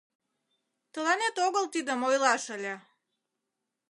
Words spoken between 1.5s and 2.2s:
тидым